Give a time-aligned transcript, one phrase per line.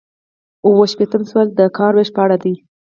[0.65, 2.53] اووه شپیتم سوال د کار ویش په اړه دی.